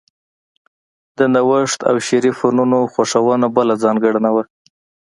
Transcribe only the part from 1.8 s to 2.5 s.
او شعري